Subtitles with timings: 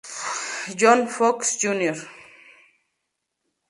[0.79, 1.93] John Fox, Jr.